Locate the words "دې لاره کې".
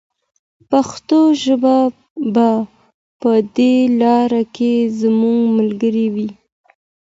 3.55-4.73